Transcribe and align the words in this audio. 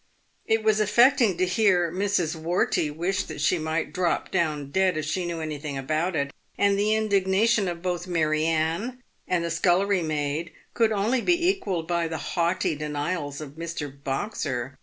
It 0.47 0.63
was 0.63 0.79
affecting 0.79 1.37
to 1.37 1.45
hear 1.45 1.91
Mrs. 1.91 2.35
Wortey 2.35 2.89
wish 2.89 3.21
that 3.25 3.39
she 3.39 3.59
might 3.59 3.93
drop 3.93 4.31
down 4.31 4.71
dead 4.71 4.97
if 4.97 5.05
she 5.05 5.27
knew 5.27 5.41
anything 5.41 5.77
about 5.77 6.15
it, 6.15 6.33
and 6.57 6.75
the 6.75 6.95
indignation 6.95 7.67
of 7.67 7.83
both 7.83 8.07
Mary 8.07 8.43
Anne 8.45 9.03
and 9.27 9.45
the 9.45 9.51
scullery 9.51 10.01
maid 10.01 10.53
could 10.73 10.91
only 10.91 11.21
be 11.21 11.47
equalled 11.47 11.87
by 11.87 12.07
the 12.07 12.17
haughty 12.17 12.75
denials 12.75 13.41
of 13.41 13.51
Mr. 13.51 13.95
Boxer. 14.03 14.75